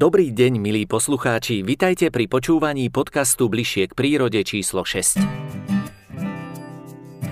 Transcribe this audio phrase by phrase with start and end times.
[0.00, 5.59] Dobrý deň, milí poslucháči, vitajte pri počúvaní podcastu Bližšie k prírode číslo 6.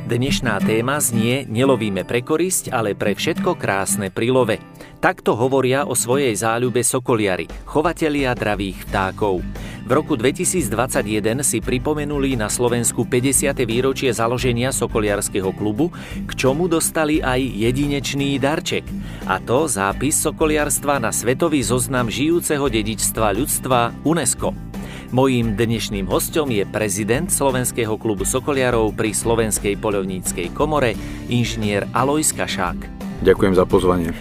[0.09, 4.57] Dnešná téma znie Nelovíme pre korisť, ale pre všetko krásne pri.
[5.05, 9.45] Takto hovoria o svojej záľube sokoliari, chovatelia dravých vtákov.
[9.85, 13.53] V roku 2021 si pripomenuli na Slovensku 50.
[13.69, 15.93] výročie založenia Sokoliarského klubu,
[16.25, 18.88] k čomu dostali aj jedinečný darček.
[19.29, 24.68] A to zápis sokoliarstva na svetový zoznam žijúceho dedičstva ľudstva UNESCO.
[25.09, 30.93] Mojím dnešným hostom je prezident Slovenského klubu Sokoliarov pri Slovenskej poľovníckej komore,
[31.33, 32.77] inžinier Alojs Kašák.
[33.25, 34.13] Ďakujem za pozvanie.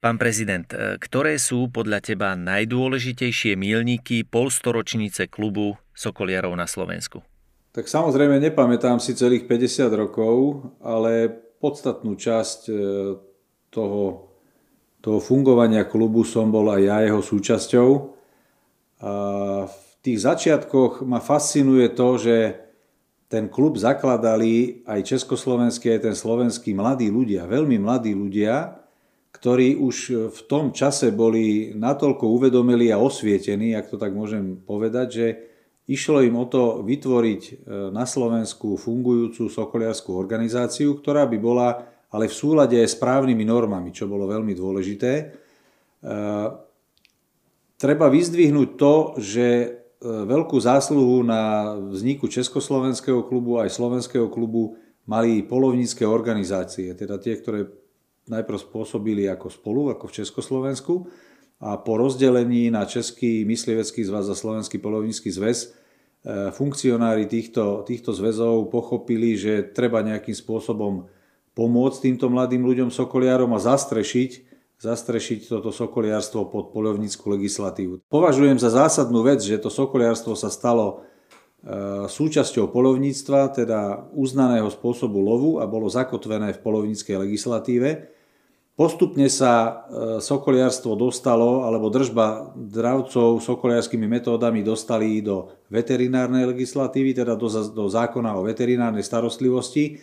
[0.00, 0.64] Pán prezident,
[1.04, 7.20] ktoré sú podľa teba najdôležitejšie mílniky polstoročnice klubu Sokoliarov na Slovensku?
[7.76, 11.28] Tak samozrejme nepamätám si celých 50 rokov, ale
[11.60, 12.74] podstatnú časť e,
[13.68, 14.27] toho,
[15.08, 17.90] toho fungovania klubu som bol aj ja jeho súčasťou.
[19.00, 19.12] A
[19.64, 22.36] v tých začiatkoch ma fascinuje to, že
[23.32, 28.84] ten klub zakladali aj československý, aj ten slovenský mladí ľudia, veľmi mladí ľudia,
[29.32, 35.08] ktorí už v tom čase boli natoľko uvedomili a osvietení, ak to tak môžem povedať,
[35.08, 35.26] že
[35.88, 37.52] išlo im o to vytvoriť e,
[37.96, 41.68] na Slovensku fungujúcu sokoliarskú organizáciu, ktorá by bola
[42.08, 45.12] ale v súlade s právnymi normami, čo bolo veľmi dôležité.
[45.18, 45.24] E,
[47.76, 49.68] treba vyzdvihnúť to, že e,
[50.04, 57.68] veľkú zásluhu na vzniku Československého klubu aj Slovenského klubu mali polovnícke organizácie, teda tie, ktoré
[58.28, 60.94] najprv spôsobili ako spolu, ako v Československu
[61.58, 65.68] a po rozdelení na Český myslivecký zväz a Slovenský polovnícky zväz e,
[66.54, 71.10] funkcionári týchto, týchto zväzov pochopili, že treba nejakým spôsobom
[71.58, 74.46] pomôcť týmto mladým ľuďom sokoliarom a zastrešiť,
[74.78, 78.06] zastrešiť toto sokoliarstvo pod polovníckú legislatívu.
[78.06, 80.86] Považujem za zásadnú vec, že to sokoliarstvo sa stalo
[81.66, 88.14] e, súčasťou polovníctva, teda uznaného spôsobu lovu a bolo zakotvené v polovníckej legislatíve
[88.78, 89.72] Postupne sa e,
[90.22, 98.38] sokoliarstvo dostalo, alebo držba dravcov sokoliarskými metódami dostali do veterinárnej legislatívy, teda do, do zákona
[98.38, 99.98] o veterinárnej starostlivosti,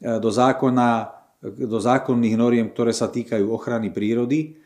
[0.00, 1.12] do, zákona,
[1.44, 4.56] do zákonných noriem, ktoré sa týkajú ochrany prírody.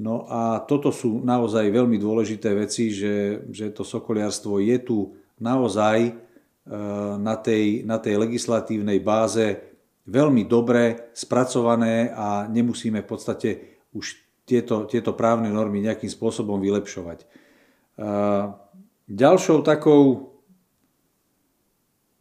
[0.00, 4.98] No a toto sú naozaj veľmi dôležité veci, že, že to sokoliarstvo je tu
[5.38, 6.12] naozaj e,
[7.20, 9.60] na tej, na tej legislatívnej báze
[10.10, 13.50] veľmi dobre spracované a nemusíme v podstate
[13.94, 14.18] už
[14.48, 17.22] tieto, tieto právne normy nejakým spôsobom vylepšovať.
[19.06, 20.29] Ďalšou takou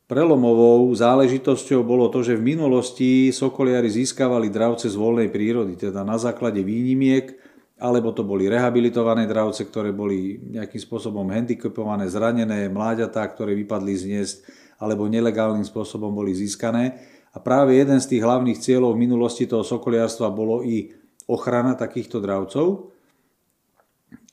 [0.10, 6.18] prelomovou záležitosťou bolo to, že v minulosti sokoliari získavali dravce z voľnej prírody, teda na
[6.18, 7.38] základe výnimiek,
[7.78, 14.04] alebo to boli rehabilitované dravce, ktoré boli nejakým spôsobom handicapované, zranené, mláďatá, ktoré vypadli z
[14.10, 14.38] hniezd,
[14.82, 16.98] alebo nelegálnym spôsobom boli získané.
[17.30, 20.90] A práve jeden z tých hlavných cieľov v minulosti toho sokoliarstva bolo i
[21.30, 22.90] ochrana takýchto dravcov.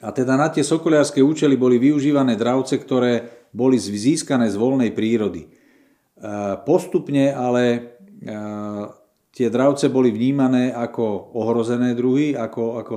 [0.00, 5.55] A teda na tie sokoliarské účely boli využívané dravce, ktoré boli získané z voľnej prírody.
[6.16, 6.30] E,
[6.64, 7.78] postupne ale e,
[9.32, 12.94] tie dravce boli vnímané ako ohrozené druhy, ako, ako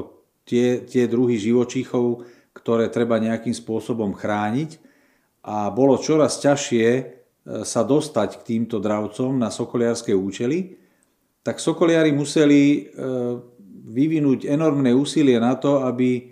[0.48, 2.24] tie, tie druhy živočíchov,
[2.56, 4.80] ktoré treba nejakým spôsobom chrániť.
[5.44, 7.20] A bolo čoraz ťažšie
[7.64, 10.78] sa dostať k týmto dravcom na sokoliarské účely,
[11.42, 12.80] tak sokoliari museli e,
[13.90, 16.24] vyvinúť enormné úsilie na to, aby e,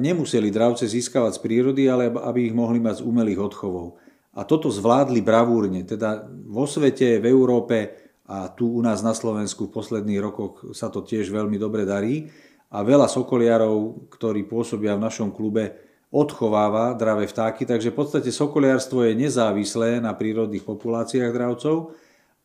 [0.00, 4.00] nemuseli dravce získavať z prírody, ale aby ich mohli mať z umelých odchovov.
[4.34, 5.82] A toto zvládli bravúrne.
[5.82, 7.98] Teda vo svete, v Európe
[8.30, 12.30] a tu u nás na Slovensku v posledných rokoch sa to tiež veľmi dobre darí.
[12.70, 15.74] A veľa sokoliarov, ktorí pôsobia v našom klube,
[16.14, 21.94] odchováva dravé vtáky, takže v podstate sokoliarstvo je nezávislé na prírodných populáciách dravcov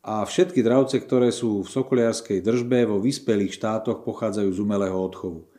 [0.05, 5.49] a všetky dravce, ktoré sú v sokoliarskej držbe vo vyspelých štátoch, pochádzajú z umelého odchovu.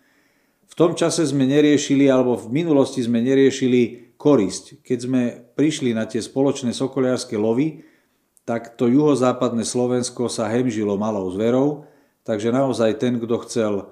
[0.67, 4.81] V tom čase sme neriešili, alebo v minulosti sme neriešili korisť.
[4.81, 5.23] Keď sme
[5.55, 7.85] prišli na tie spoločné sokoliarské lovy,
[8.49, 11.85] tak to juhozápadné Slovensko sa hemžilo malou zverou,
[12.23, 13.85] takže naozaj ten, kto chcel e,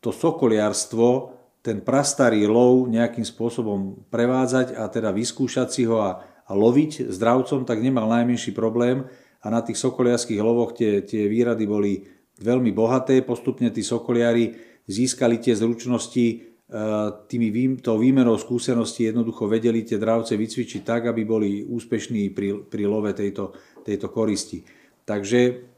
[0.00, 6.52] to sokoliarstvo ten prastarý lov nejakým spôsobom prevádzať a teda vyskúšať si ho a, a
[6.52, 9.08] loviť zdravcom, tak nemal najmenší problém
[9.40, 12.04] a na tých sokoliarských lovoch tie, tie výrady boli
[12.40, 13.24] veľmi bohaté.
[13.24, 14.56] Postupne tí sokoliari
[14.88, 16.82] získali tie zručnosti e,
[17.30, 22.84] tými tou výmenou skúseností jednoducho vedeli tie dravce vycvičiť tak, aby boli úspešní pri, pri
[22.90, 23.54] love tejto,
[23.86, 24.66] tejto koristi.
[25.06, 25.70] Takže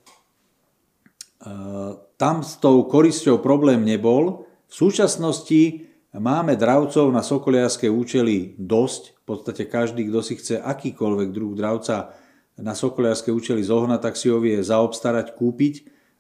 [2.17, 4.49] tam s tou korisťou problém nebol.
[4.67, 9.03] V súčasnosti máme dravcov na sokoliarské účely dosť.
[9.21, 12.17] V podstate každý, kto si chce akýkoľvek druh dravca
[12.57, 15.75] na sokoliarské účely zohnať, tak si ho vie zaobstarať, kúpiť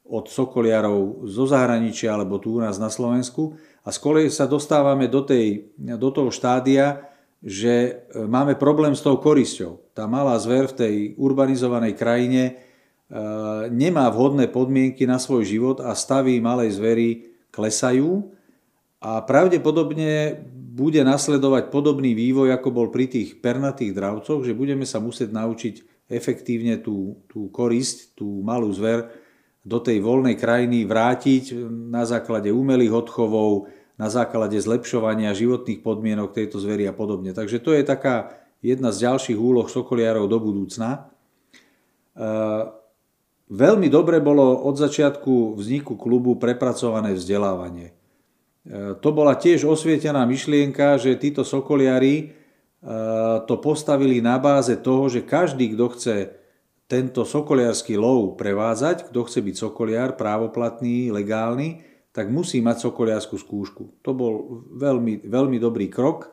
[0.06, 3.58] od sokoliarov zo zahraničia alebo tu u nás na Slovensku.
[3.86, 7.06] A z kolej sa dostávame do, tej, do toho štádia,
[7.38, 7.74] že
[8.10, 9.94] e, máme problém s tou korisťou.
[9.94, 12.52] Tá malá zver v tej urbanizovanej krajine e,
[13.70, 17.08] nemá vhodné podmienky na svoj život a stavy malej zvery
[17.54, 18.26] klesajú
[18.98, 20.42] a pravdepodobne
[20.76, 25.74] bude nasledovať podobný vývoj, ako bol pri tých pernatých dravcoch, že budeme sa musieť naučiť
[26.10, 29.08] efektívne tú, tú korisť, tú malú zver
[29.66, 31.58] do tej voľnej krajiny vrátiť
[31.90, 33.66] na základe umelých odchovov,
[33.98, 37.34] na základe zlepšovania životných podmienok tejto zvery a podobne.
[37.34, 40.90] Takže to je taká jedna z ďalších úloh sokoliarov do budúcna.
[40.94, 40.98] E,
[43.50, 47.90] veľmi dobre bolo od začiatku vzniku klubu prepracované vzdelávanie.
[47.90, 47.94] E,
[49.02, 52.24] to bola tiež osvietená myšlienka, že títo sokoliari e,
[53.50, 56.14] to postavili na báze toho, že každý, kto chce
[56.86, 61.82] tento sokoliarský lov prevádzať, kto chce byť sokoliar, právoplatný, legálny,
[62.14, 64.00] tak musí mať sokoliarskú skúšku.
[64.06, 64.32] To bol
[64.72, 66.32] veľmi, veľmi dobrý krok.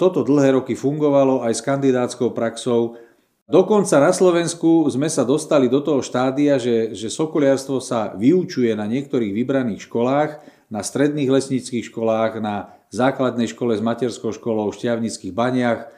[0.00, 2.98] Toto dlhé roky fungovalo aj s kandidátskou praxou.
[3.46, 8.90] Dokonca na Slovensku sme sa dostali do toho štádia, že, že sokoliarstvo sa vyučuje na
[8.90, 15.30] niektorých vybraných školách, na stredných lesníckých školách, na základnej škole s materskou školou v šťavnických
[15.30, 15.94] baniach.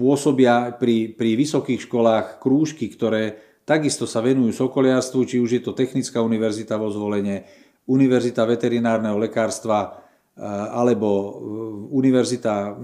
[0.00, 5.62] E, pôsobia pri, pri vysokých školách krúžky, ktoré Takisto sa venujú sokoliarstvu, či už je
[5.62, 7.46] to Technická univerzita vo zvolenie,
[7.86, 9.94] Univerzita veterinárneho lekárstva
[10.34, 10.42] eh,
[10.74, 11.38] alebo
[11.94, 12.74] Univerzita eh,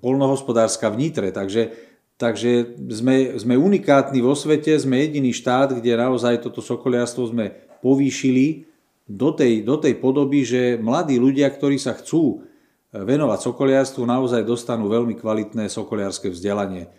[0.00, 1.28] polnohospodárska v Nitre.
[1.28, 1.76] Takže,
[2.16, 7.52] takže sme, sme unikátni vo svete, sme jediný štát, kde naozaj toto sokoliarstvo sme
[7.84, 8.64] povýšili
[9.04, 12.48] do tej, do tej podoby, že mladí ľudia, ktorí sa chcú
[12.90, 16.90] venovať sokoliarstvu, naozaj dostanú veľmi kvalitné sokoliarské vzdelanie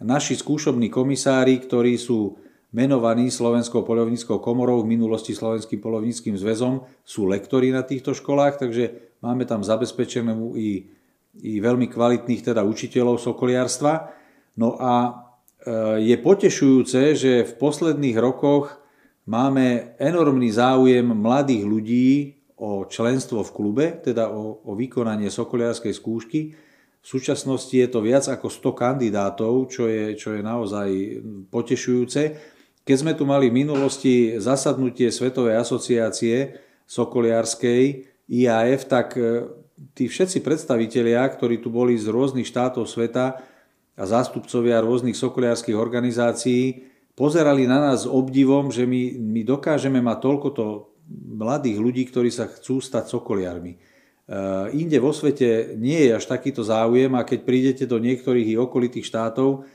[0.00, 2.40] naši skúšobní komisári, ktorí sú
[2.72, 9.16] menovaní Slovenskou polovníckou komorou, v minulosti Slovenským polovníckým zväzom, sú lektori na týchto školách, takže
[9.20, 10.88] máme tam zabezpečené i,
[11.44, 14.14] i veľmi kvalitných teda učiteľov sokoliarstva.
[14.56, 15.10] No a e,
[16.14, 18.78] je potešujúce, že v posledných rokoch
[19.26, 22.08] máme enormný záujem mladých ľudí
[22.60, 26.40] o členstvo v klube, teda o, o vykonanie sokoliarskej skúšky.
[27.00, 30.88] V súčasnosti je to viac ako 100 kandidátov, čo je, čo je naozaj
[31.48, 32.36] potešujúce.
[32.84, 39.48] Keď sme tu mali v minulosti zasadnutie Svetovej asociácie Sokoliarskej IAF, tak e,
[39.96, 43.40] tí všetci predstavitelia, ktorí tu boli z rôznych štátov sveta
[43.96, 46.84] a zástupcovia rôznych sokoliarských organizácií,
[47.16, 50.64] pozerali na nás s obdivom, že my, my dokážeme mať toľkoto
[51.10, 53.74] mladých ľudí, ktorí sa chcú stať sokoliarmi.
[54.30, 58.60] Eh, inde vo svete nie je až takýto záujem a keď prídete do niektorých i
[58.62, 59.66] okolitých štátov,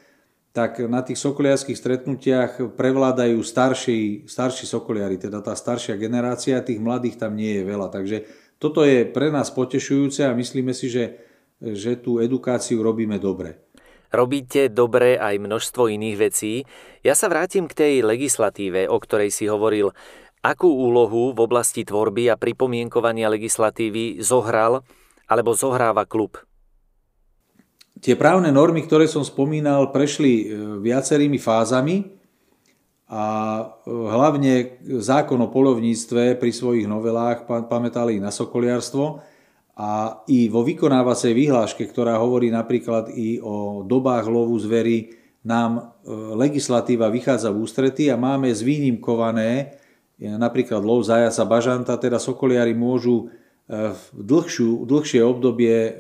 [0.56, 7.20] tak na tých sokoliarských stretnutiach prevládajú starší, starší sokoliari, teda tá staršia generácia, tých mladých
[7.20, 7.92] tam nie je veľa.
[7.92, 8.18] Takže
[8.56, 11.20] toto je pre nás potešujúce a myslíme si, že,
[11.60, 13.60] že tú edukáciu robíme dobre.
[14.16, 16.64] Robíte dobre aj množstvo iných vecí.
[17.04, 19.92] Ja sa vrátim k tej legislatíve, o ktorej si hovoril.
[20.46, 24.86] Akú úlohu v oblasti tvorby a pripomienkovania legislatívy zohral
[25.26, 26.38] alebo zohráva klub?
[27.98, 30.46] Tie právne normy, ktoré som spomínal, prešli e,
[30.86, 32.14] viacerými fázami
[33.10, 33.26] a
[33.58, 39.26] e, hlavne zákon o polovníctve pri svojich novelách pamätali na sokoliarstvo
[39.82, 45.10] a i vo vykonávacej výhláške, ktorá hovorí napríklad i o dobách lovu zvery,
[45.42, 49.82] nám e, legislatíva vychádza v ústrety a máme zvýnimkované
[50.20, 53.28] napríklad lov zajaca bažanta, teda sokoliari môžu
[53.68, 56.00] e, v dlhšiu, dlhšie obdobie,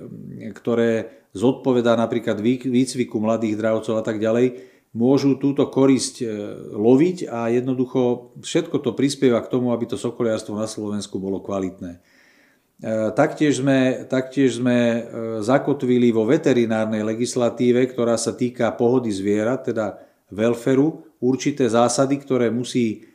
[0.55, 4.63] ktoré zodpovedá napríklad výcviku mladých dravcov a tak ďalej,
[4.95, 6.27] môžu túto korisť e,
[6.71, 11.99] loviť a jednoducho všetko to prispieva k tomu, aby to sokoliarstvo na Slovensku bolo kvalitné.
[11.99, 15.03] E, taktiež sme, taktiež sme
[15.43, 19.99] zakotvili vo veterinárnej legislatíve, ktorá sa týka pohody zvierat, teda
[20.31, 23.14] welferu, určité zásady, ktoré musí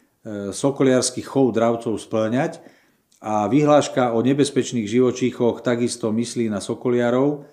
[0.52, 2.60] sokoliarský chov dravcov splňať
[3.20, 7.44] a vyhláška o nebezpečných živočíchoch takisto myslí na sokoliarov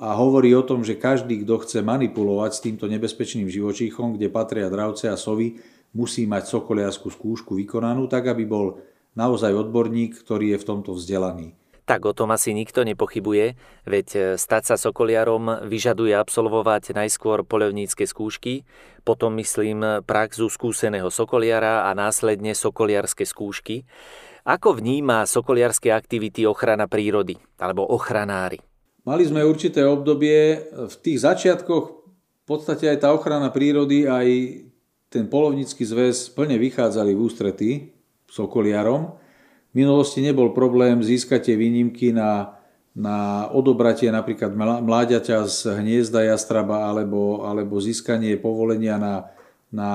[0.00, 4.72] a hovorí o tom, že každý, kto chce manipulovať s týmto nebezpečným živočíchom, kde patria
[4.72, 5.60] dravce a sovy,
[5.92, 8.80] musí mať sokoliarskú skúšku vykonanú, tak aby bol
[9.12, 11.59] naozaj odborník, ktorý je v tomto vzdelaný.
[11.90, 18.06] Tak o tom asi nikto nepochybuje, veď e, stať sa sokoliarom vyžaduje absolvovať najskôr poľovnícke
[18.06, 18.62] skúšky,
[19.02, 23.90] potom myslím praxu skúseného sokoliara a následne sokoliarske skúšky.
[24.46, 28.62] Ako vníma sokoliarské aktivity ochrana prírody alebo ochranári?
[29.02, 34.28] Mali sme určité obdobie, v tých začiatkoch v podstate aj tá ochrana prírody, aj
[35.10, 37.70] ten polovnícky zväz plne vychádzali v ústrety
[38.30, 39.18] sokoliarom.
[39.70, 42.58] V minulosti nebol problém získať tie výnimky na,
[42.90, 49.30] na odobratie napríklad mláďaťa z hniezda jastraba alebo, alebo získanie povolenia na,
[49.70, 49.90] na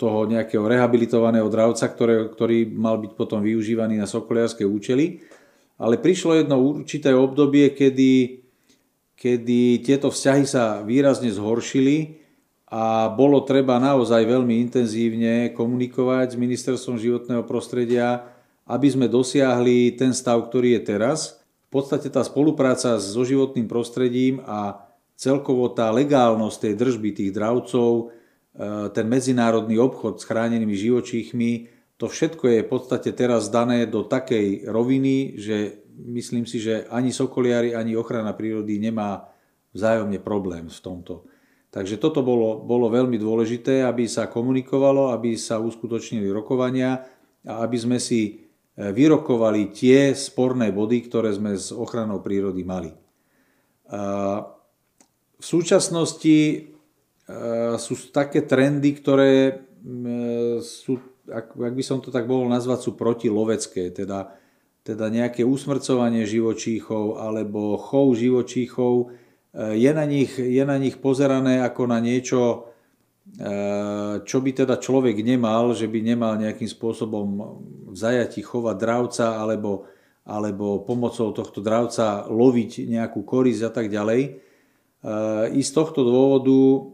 [0.00, 5.20] toho nejakého rehabilitovaného dravca, ktoré, ktorý mal byť potom využívaný na sokoliarské účely.
[5.76, 8.44] Ale prišlo jedno určité obdobie, kedy,
[9.12, 12.20] kedy tieto vzťahy sa výrazne zhoršili
[12.72, 18.29] a bolo treba naozaj veľmi intenzívne komunikovať s Ministerstvom životného prostredia,
[18.70, 21.42] aby sme dosiahli ten stav, ktorý je teraz.
[21.66, 24.86] V podstate tá spolupráca so životným prostredím a
[25.18, 28.04] celkovo tá legálnosť tej držby tých dravcov, e,
[28.94, 31.50] ten medzinárodný obchod s chránenými živočíchmi,
[32.00, 37.12] to všetko je v podstate teraz dané do takej roviny, že myslím si, že ani
[37.12, 39.28] sokoliari, ani ochrana prírody nemá
[39.76, 41.28] vzájomne problém v tomto.
[41.70, 47.04] Takže toto bolo, bolo veľmi dôležité, aby sa komunikovalo, aby sa uskutočnili rokovania
[47.46, 48.49] a aby sme si
[48.80, 52.88] vyrokovali tie sporné body, ktoré sme s ochranou prírody mali.
[55.40, 56.58] V súčasnosti e,
[57.76, 59.52] sú také trendy, ktoré e,
[60.64, 60.96] sú,
[61.28, 64.32] ak, by som to tak mohol nazvať, sú protilovecké, teda,
[64.80, 69.12] teda nejaké usmrcovanie živočíchov alebo chov živočíchov,
[69.54, 72.69] je na nich, je na nich pozerané ako na niečo,
[74.26, 77.26] čo by teda človek nemal, že by nemal nejakým spôsobom
[77.88, 79.86] v zajati chovať dravca alebo,
[80.26, 84.22] alebo pomocou tohto dravca loviť nejakú korisť a tak ďalej.
[85.00, 86.84] Eh, I z tohto dôvodu eh,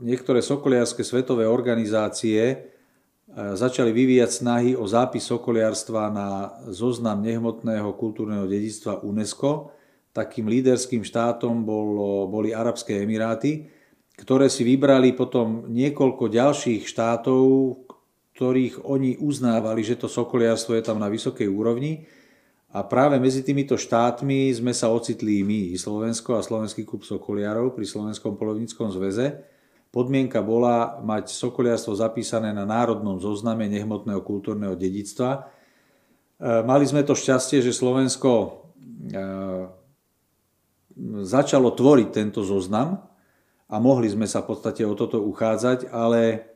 [0.00, 2.72] niektoré sokoliarské svetové organizácie
[3.36, 9.76] začali vyvíjať snahy o zápis sokoliarstva na zoznam nehmotného kultúrneho dedictva UNESCO,
[10.16, 12.00] takým líderským štátom bol,
[12.32, 13.68] boli Arabské Emiráty,
[14.16, 17.44] ktoré si vybrali potom niekoľko ďalších štátov,
[18.36, 22.08] ktorých oni uznávali, že to sokoliarstvo je tam na vysokej úrovni.
[22.76, 27.88] A práve medzi týmito štátmi sme sa ocitli my, Slovensko a Slovenský klub sokoliarov pri
[27.88, 29.40] Slovenskom polovníckom zväze.
[29.88, 35.48] Podmienka bola mať sokoliarstvo zapísané na národnom zozname nehmotného kultúrneho dedictva.
[36.36, 38.48] E, mali sme to šťastie, že Slovensko e,
[41.24, 43.05] začalo tvoriť tento zoznam
[43.66, 46.46] a mohli sme sa v podstate o toto uchádzať, ale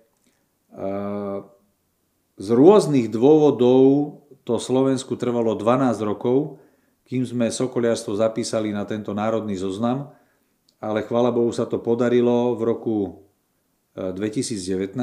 [2.39, 6.63] z rôznych dôvodov to Slovensku trvalo 12 rokov,
[7.05, 10.15] kým sme sokoliarstvo zapísali na tento národný zoznam,
[10.79, 12.97] ale chvála Bohu sa to podarilo v roku
[13.99, 14.97] 2019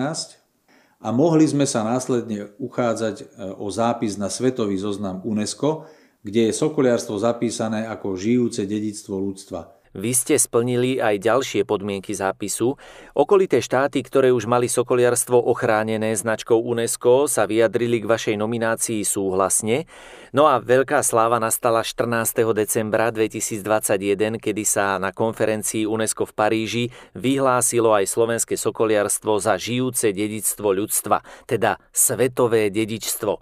[0.97, 5.85] a mohli sme sa následne uchádzať o zápis na svetový zoznam UNESCO,
[6.25, 9.76] kde je sokoliarstvo zapísané ako žijúce dedictvo ľudstva.
[9.97, 12.77] Vy ste splnili aj ďalšie podmienky zápisu.
[13.17, 19.89] Okolité štáty, ktoré už mali sokoliarstvo ochránené značkou UNESCO, sa vyjadrili k vašej nominácii súhlasne.
[20.37, 22.45] No a veľká sláva nastala 14.
[22.53, 26.85] decembra 2021, kedy sa na konferencii UNESCO v Paríži
[27.17, 33.41] vyhlásilo aj slovenské sokoliarstvo za žijúce dedictvo ľudstva, teda svetové dedičstvo.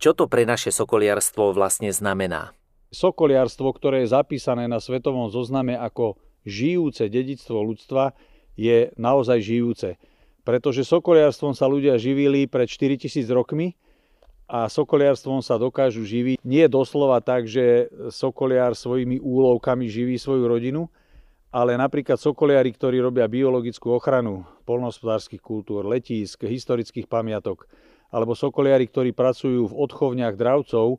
[0.00, 2.56] Čo to pre naše sokoliarstvo vlastne znamená?
[2.90, 8.18] Sokoliarstvo, ktoré je zapísané na svetovom zozname ako žijúce dedictvo ľudstva,
[8.58, 9.94] je naozaj žijúce.
[10.42, 13.78] Pretože sokoliarstvom sa ľudia živili pred 4000 rokmi
[14.50, 20.90] a sokoliarstvom sa dokážu živiť nie doslova tak, že sokoliar svojimi úlovkami živí svoju rodinu,
[21.54, 27.70] ale napríklad sokoliari, ktorí robia biologickú ochranu polnohospodárskych kultúr, letísk, historických pamiatok,
[28.10, 30.98] alebo sokoliari, ktorí pracujú v odchovniach dravcov,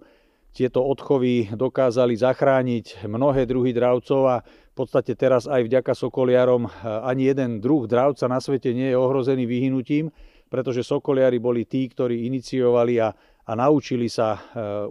[0.51, 6.71] tieto odchovy dokázali zachrániť mnohé druhy dravcov a v podstate teraz aj vďaka sokoliarom eh,
[6.83, 10.11] ani jeden druh dravca na svete nie je ohrozený vyhynutím,
[10.51, 13.15] pretože sokoliari boli tí, ktorí iniciovali a,
[13.47, 14.41] a naučili sa eh,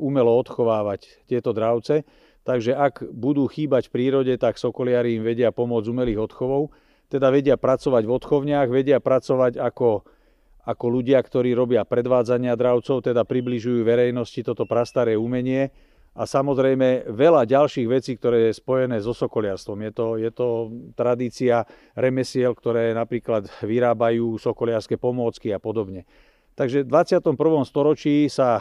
[0.00, 2.08] umelo odchovávať tieto dravce.
[2.40, 6.72] Takže ak budú chýbať v prírode, tak sokoliari im vedia pomôcť umelých odchovov.
[7.12, 10.08] Teda vedia pracovať v odchovniach, vedia pracovať ako
[10.64, 15.72] ako ľudia, ktorí robia predvádzania dravcov, teda približujú verejnosti toto prastaré umenie
[16.10, 19.78] a samozrejme veľa ďalších vecí, ktoré je spojené so sokoliarstvom.
[19.86, 20.48] Je to, je to
[20.98, 21.64] tradícia
[21.94, 26.04] remesiel, ktoré napríklad vyrábajú sokoliarské pomôcky a podobne.
[26.58, 27.30] Takže v 21.
[27.62, 28.60] storočí sa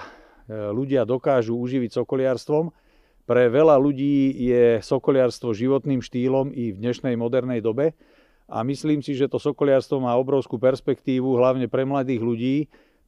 [0.50, 2.72] ľudia dokážu uživiť sokoliarstvom.
[3.26, 7.94] Pre veľa ľudí je sokoliarstvo životným štýlom i v dnešnej modernej dobe
[8.50, 12.58] a myslím si, že to sokoliarstvo má obrovskú perspektívu, hlavne pre mladých ľudí,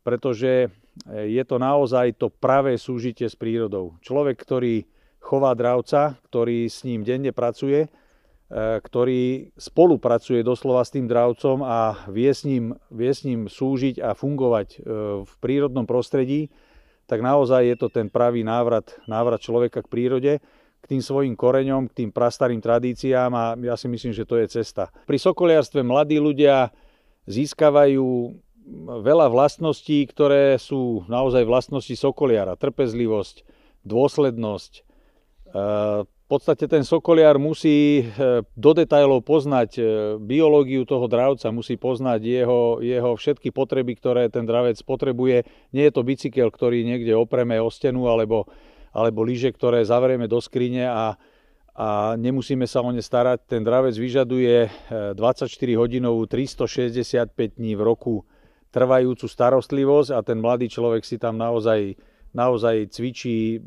[0.05, 0.69] pretože
[1.09, 3.97] je to naozaj to pravé súžitie s prírodou.
[4.05, 4.85] Človek, ktorý
[5.17, 7.89] chová dravca, ktorý s ním denne pracuje,
[8.51, 14.03] E, ktorý spolupracuje doslova s tým dravcom a vie s ním, vie s ním súžiť
[14.03, 14.79] a fungovať e,
[15.23, 16.51] v prírodnom prostredí,
[17.07, 20.33] tak naozaj je to ten pravý návrat, návrat človeka k prírode,
[20.81, 24.49] k tým svojim koreňom, k tým prastarým tradíciám a ja si myslím, že to je
[24.49, 24.89] cesta.
[25.05, 26.73] Pri sokoliarstve mladí ľudia
[27.29, 28.33] získavajú
[29.05, 32.57] veľa vlastností, ktoré sú naozaj vlastnosti sokoliara.
[32.57, 33.45] Trpezlivosť,
[33.85, 34.81] dôslednosť, e,
[36.31, 39.85] podstate ten sokoliar musí eh, do detajlov poznať eh,
[40.15, 45.43] biológiu toho dravca, musí poznať jeho, jeho všetky potreby, ktoré ten dravec potrebuje.
[45.75, 48.47] Nie je to bicykel, ktorý niekde opreme o stenu alebo,
[48.91, 51.15] alebo lyže, ktoré zavrieme do skrine a,
[51.75, 53.47] a nemusíme sa o ne starať.
[53.47, 54.67] Ten dravec vyžaduje
[55.15, 58.27] 24 eh, hodinovú 365 dní v roku
[58.71, 61.95] trvajúcu starostlivosť a ten mladý človek si tam naozaj,
[62.31, 63.59] naozaj cvičí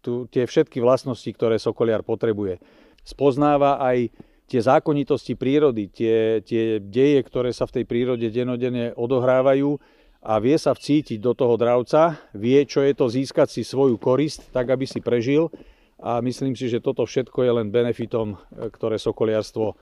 [0.00, 2.60] tu, tie všetky vlastnosti, ktoré sokoliar potrebuje.
[3.04, 4.08] Spoznáva aj
[4.48, 9.76] tie zákonitosti prírody, tie, tie deje, ktoré sa v tej prírode denodene odohrávajú
[10.22, 14.50] a vie sa vcítiť do toho dravca, vie, čo je to získať si svoju korist,
[14.50, 15.48] tak aby si prežil
[15.98, 18.38] a myslím si, že toto všetko je len benefitom,
[18.70, 19.74] ktoré sokoliarstvo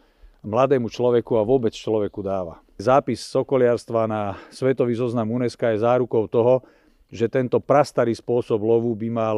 [0.46, 2.60] mladému človeku a vôbec človeku dáva.
[2.76, 6.64] Zápis sokoliarstva na Svetový zoznam UNESCO je zárukou toho,
[7.08, 9.36] že tento prastarý spôsob lovu by mal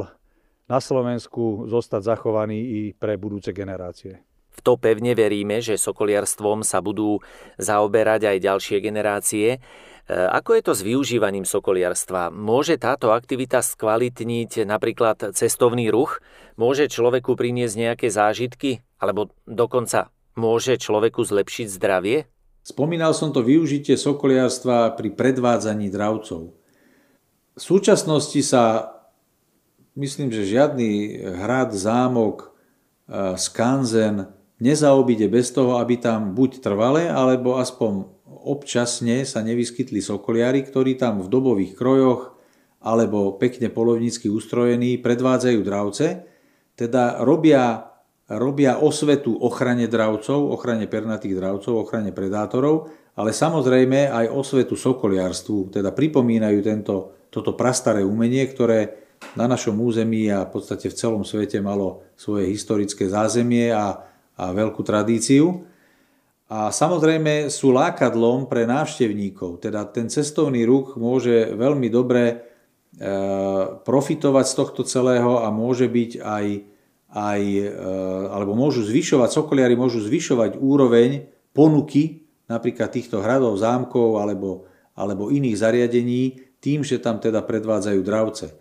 [0.69, 4.21] na Slovensku zostať zachovaný i pre budúce generácie.
[4.52, 7.23] V to pevne veríme, že sokoliarstvom sa budú
[7.62, 9.62] zaoberať aj ďalšie generácie.
[10.08, 12.32] E, ako je to s využívaním sokoliarstva?
[12.32, 16.24] Môže táto aktivita skvalitniť napríklad cestovný ruch?
[16.56, 18.80] Môže človeku priniesť nejaké zážitky?
[18.96, 22.25] Alebo dokonca môže človeku zlepšiť zdravie?
[22.64, 26.56] Spomínal som to využitie sokoliarstva pri predvádzaní dravcov.
[27.56, 28.97] V súčasnosti sa
[29.92, 37.60] myslím, že žiadny hrad, zámok, e, skanzen nezaobíde bez toho, aby tam buď trvale, alebo
[37.60, 38.18] aspoň
[38.49, 42.34] občasne sa nevyskytli sokoliari, ktorí tam v dobových krojoch
[42.80, 46.06] alebo pekne polovnícky ustrojení predvádzajú dravce,
[46.78, 47.91] teda robia,
[48.30, 55.91] robia osvetu ochrane dravcov, ochrane pernatých dravcov, ochrane predátorov, ale samozrejme aj osvetu sokoliarstvu, teda
[55.91, 61.58] pripomínajú tento, toto prastaré umenie, ktoré na našom území a v podstate v celom svete
[61.58, 63.99] malo svoje historické zázemie a,
[64.39, 65.67] a veľkú tradíciu.
[66.49, 72.37] A samozrejme sú lákadlom pre návštevníkov, teda ten cestovný ruch môže veľmi dobre e,
[73.84, 76.47] profitovať z tohto celého a môže byť aj,
[77.13, 77.69] aj e,
[78.32, 84.65] alebo môžu zvyšovať, sokoliari môžu zvyšovať úroveň ponuky napríklad týchto hradov, zámkov alebo,
[84.97, 88.56] alebo iných zariadení tým, že tam teda predvádzajú dravce.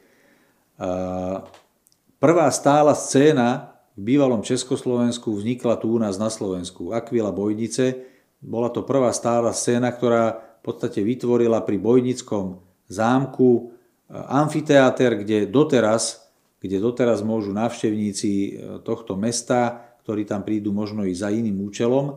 [2.19, 6.93] Prvá stála scéna v bývalom Československu vznikla tu u nás na Slovensku.
[6.93, 8.05] Akvila Bojnice.
[8.37, 13.61] Bola to prvá stála scéna, ktorá v podstate vytvorila pri Bojnickom zámku e,
[14.13, 16.29] amfiteáter, kde doteraz,
[16.61, 18.49] kde doteraz môžu návštevníci e,
[18.85, 22.15] tohto mesta, ktorí tam prídu možno i za iným účelom, e,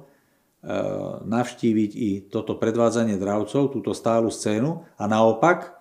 [1.25, 4.85] navštíviť i toto predvádzanie dravcov, túto stálu scénu.
[5.01, 5.81] A naopak,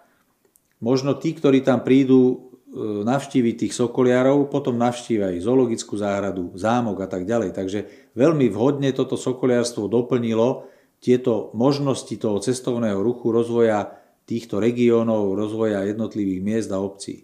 [0.79, 7.07] možno tí, ktorí tam prídu navštíviť tých sokoliarov, potom navštíva aj zoologickú záhradu, zámok a
[7.09, 7.57] tak ďalej.
[7.57, 7.79] Takže
[8.13, 10.69] veľmi vhodne toto sokoliarstvo doplnilo
[11.01, 13.97] tieto možnosti toho cestovného ruchu, rozvoja
[14.29, 17.23] týchto regiónov, rozvoja jednotlivých miest a obcí.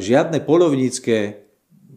[0.00, 1.44] žiadne polovnícke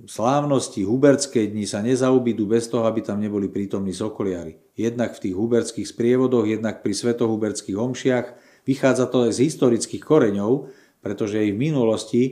[0.04, 4.60] slávnosti, huberské dni sa nezaobídu bez toho, aby tam neboli prítomní sokoliari.
[4.76, 8.28] Jednak v tých huberských sprievodoch, jednak pri svetohuberských omšiach.
[8.68, 10.68] Vychádza to aj z historických koreňov,
[11.08, 12.32] pretože aj v minulosti e,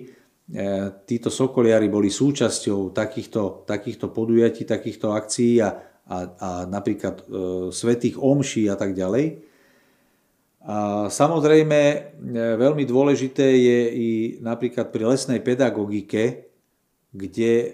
[1.08, 7.24] títo sokoliari boli súčasťou takýchto, takýchto podujatí, takýchto akcií a, a, a napríklad e,
[7.72, 9.40] svetých omší a tak ďalej.
[10.66, 11.98] A samozrejme, e,
[12.60, 14.10] veľmi dôležité je i
[14.44, 16.52] napríklad pri lesnej pedagogike,
[17.16, 17.70] kde e,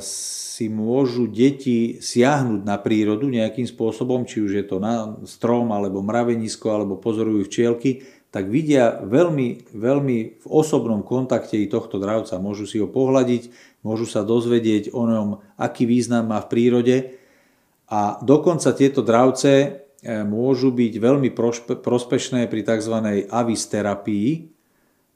[0.00, 6.00] si môžu deti siahnuť na prírodu nejakým spôsobom, či už je to na strom, alebo
[6.00, 12.36] mravenisko, alebo pozorujú včielky, tak vidia veľmi, veľmi v osobnom kontakte i tohto dravca.
[12.36, 13.48] Môžu si ho pohľadiť,
[13.80, 16.96] môžu sa dozvedieť o ňom, aký význam má v prírode
[17.88, 19.68] a dokonca tieto dravce e,
[20.28, 21.32] môžu byť veľmi
[21.80, 23.24] prospešné pri tzv.
[23.32, 24.52] avis terapii,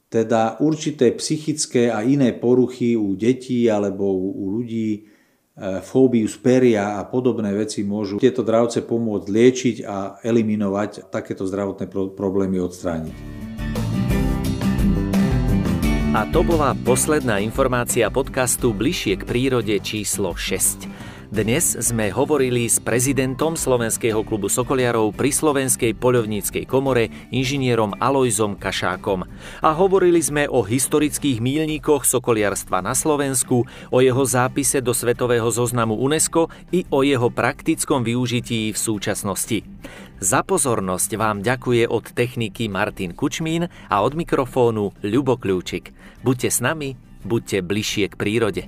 [0.09, 5.10] Teda určité psychické a iné poruchy u detí alebo u ľudí,
[5.85, 11.85] fóbiu z peria a podobné veci môžu tieto dravce pomôcť liečiť a eliminovať takéto zdravotné
[12.17, 13.15] problémy odstrániť.
[16.11, 20.90] A to bola posledná informácia podcastu Bližšie k prírode číslo 6.
[21.31, 29.23] Dnes sme hovorili s prezidentom Slovenského klubu Sokoliarov pri Slovenskej poľovníckej komore inžinierom Alojzom Kašákom.
[29.63, 35.95] A hovorili sme o historických mílnikoch sokoliarstva na Slovensku, o jeho zápise do Svetového zoznamu
[36.03, 39.63] UNESCO i o jeho praktickom využití v súčasnosti.
[40.19, 45.95] Za pozornosť vám ďakuje od techniky Martin Kučmín a od mikrofónu Ľubo Kľúčik.
[46.27, 48.67] Buďte s nami, buďte bližšie k prírode.